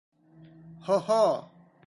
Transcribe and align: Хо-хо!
Хо-хо! 0.87 1.23